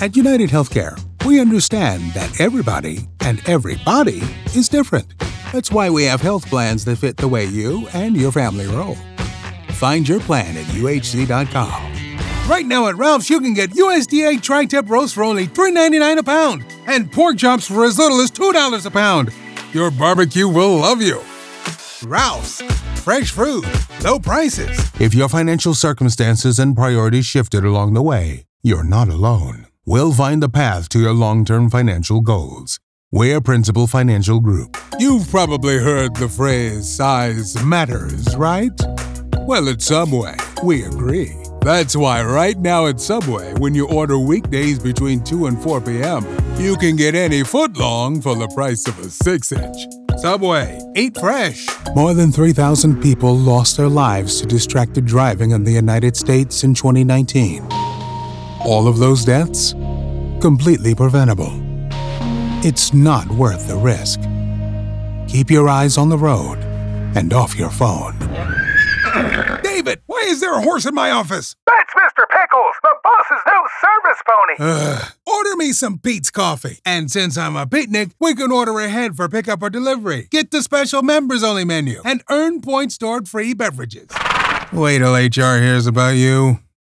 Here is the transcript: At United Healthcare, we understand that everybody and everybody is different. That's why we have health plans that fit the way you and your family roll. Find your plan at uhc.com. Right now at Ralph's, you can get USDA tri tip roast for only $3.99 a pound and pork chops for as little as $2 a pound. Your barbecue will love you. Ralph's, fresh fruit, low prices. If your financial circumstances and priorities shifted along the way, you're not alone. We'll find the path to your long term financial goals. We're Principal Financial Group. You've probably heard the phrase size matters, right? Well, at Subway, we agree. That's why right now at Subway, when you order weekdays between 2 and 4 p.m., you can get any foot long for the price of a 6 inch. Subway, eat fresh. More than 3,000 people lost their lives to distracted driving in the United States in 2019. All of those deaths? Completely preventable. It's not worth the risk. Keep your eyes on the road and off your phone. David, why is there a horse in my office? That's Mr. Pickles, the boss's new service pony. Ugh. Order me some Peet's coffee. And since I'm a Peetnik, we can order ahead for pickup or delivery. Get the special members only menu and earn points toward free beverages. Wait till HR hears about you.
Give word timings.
At 0.00 0.16
United 0.16 0.48
Healthcare, 0.48 0.98
we 1.26 1.42
understand 1.42 2.14
that 2.14 2.40
everybody 2.40 3.06
and 3.20 3.46
everybody 3.46 4.22
is 4.54 4.66
different. 4.66 5.12
That's 5.52 5.70
why 5.70 5.90
we 5.90 6.04
have 6.04 6.22
health 6.22 6.48
plans 6.48 6.86
that 6.86 6.96
fit 6.96 7.18
the 7.18 7.28
way 7.28 7.44
you 7.44 7.86
and 7.92 8.16
your 8.16 8.32
family 8.32 8.66
roll. 8.68 8.96
Find 9.74 10.08
your 10.08 10.20
plan 10.20 10.56
at 10.56 10.64
uhc.com. 10.68 12.48
Right 12.48 12.64
now 12.64 12.86
at 12.86 12.96
Ralph's, 12.96 13.28
you 13.28 13.42
can 13.42 13.52
get 13.52 13.72
USDA 13.72 14.40
tri 14.40 14.64
tip 14.64 14.88
roast 14.88 15.14
for 15.14 15.22
only 15.22 15.46
$3.99 15.46 16.16
a 16.16 16.22
pound 16.22 16.64
and 16.86 17.12
pork 17.12 17.36
chops 17.36 17.66
for 17.66 17.84
as 17.84 17.98
little 17.98 18.22
as 18.22 18.30
$2 18.30 18.86
a 18.86 18.90
pound. 18.90 19.34
Your 19.74 19.90
barbecue 19.90 20.48
will 20.48 20.78
love 20.78 21.02
you. 21.02 21.20
Ralph's, 22.08 22.62
fresh 23.02 23.32
fruit, 23.32 23.66
low 24.02 24.18
prices. 24.18 24.80
If 24.98 25.12
your 25.12 25.28
financial 25.28 25.74
circumstances 25.74 26.58
and 26.58 26.74
priorities 26.74 27.26
shifted 27.26 27.66
along 27.66 27.92
the 27.92 28.00
way, 28.00 28.46
you're 28.62 28.82
not 28.82 29.10
alone. 29.10 29.66
We'll 29.86 30.12
find 30.12 30.42
the 30.42 30.50
path 30.50 30.90
to 30.90 31.00
your 31.00 31.14
long 31.14 31.44
term 31.44 31.70
financial 31.70 32.20
goals. 32.20 32.78
We're 33.10 33.40
Principal 33.40 33.86
Financial 33.86 34.38
Group. 34.38 34.76
You've 34.98 35.28
probably 35.30 35.78
heard 35.78 36.14
the 36.14 36.28
phrase 36.28 36.86
size 36.86 37.60
matters, 37.64 38.36
right? 38.36 38.78
Well, 39.38 39.70
at 39.70 39.80
Subway, 39.80 40.36
we 40.62 40.84
agree. 40.84 41.34
That's 41.62 41.96
why 41.96 42.22
right 42.22 42.58
now 42.58 42.86
at 42.86 43.00
Subway, 43.00 43.54
when 43.54 43.74
you 43.74 43.88
order 43.88 44.18
weekdays 44.18 44.78
between 44.78 45.24
2 45.24 45.46
and 45.46 45.60
4 45.60 45.80
p.m., 45.80 46.26
you 46.58 46.76
can 46.76 46.94
get 46.94 47.14
any 47.14 47.42
foot 47.42 47.76
long 47.78 48.20
for 48.20 48.36
the 48.36 48.48
price 48.48 48.86
of 48.86 48.98
a 48.98 49.08
6 49.08 49.52
inch. 49.52 49.76
Subway, 50.18 50.78
eat 50.94 51.16
fresh. 51.16 51.66
More 51.94 52.12
than 52.12 52.30
3,000 52.30 53.00
people 53.00 53.34
lost 53.34 53.78
their 53.78 53.88
lives 53.88 54.40
to 54.42 54.46
distracted 54.46 55.06
driving 55.06 55.52
in 55.52 55.64
the 55.64 55.72
United 55.72 56.16
States 56.16 56.64
in 56.64 56.74
2019. 56.74 57.66
All 58.64 58.86
of 58.86 58.98
those 58.98 59.24
deaths? 59.24 59.72
Completely 60.40 60.94
preventable. 60.94 61.50
It's 62.62 62.92
not 62.92 63.26
worth 63.28 63.66
the 63.66 63.76
risk. 63.76 64.20
Keep 65.28 65.50
your 65.50 65.68
eyes 65.68 65.96
on 65.96 66.10
the 66.10 66.18
road 66.18 66.58
and 67.16 67.32
off 67.32 67.56
your 67.56 67.70
phone. 67.70 68.18
David, 69.62 70.02
why 70.06 70.24
is 70.26 70.40
there 70.40 70.52
a 70.52 70.60
horse 70.60 70.84
in 70.84 70.94
my 70.94 71.10
office? 71.10 71.56
That's 71.66 71.90
Mr. 71.94 72.28
Pickles, 72.28 72.74
the 72.82 72.94
boss's 73.02 73.42
new 73.46 73.66
service 73.80 74.22
pony. 74.28 74.54
Ugh. 74.58 75.12
Order 75.26 75.56
me 75.56 75.72
some 75.72 75.98
Peet's 75.98 76.30
coffee. 76.30 76.80
And 76.84 77.10
since 77.10 77.38
I'm 77.38 77.56
a 77.56 77.66
Peetnik, 77.66 78.12
we 78.20 78.34
can 78.34 78.52
order 78.52 78.78
ahead 78.78 79.16
for 79.16 79.28
pickup 79.28 79.62
or 79.62 79.70
delivery. 79.70 80.28
Get 80.30 80.50
the 80.50 80.62
special 80.62 81.02
members 81.02 81.42
only 81.42 81.64
menu 81.64 82.02
and 82.04 82.22
earn 82.28 82.60
points 82.60 82.98
toward 82.98 83.26
free 83.26 83.54
beverages. 83.54 84.08
Wait 84.70 84.98
till 84.98 85.14
HR 85.14 85.60
hears 85.60 85.86
about 85.86 86.16
you. 86.16 86.58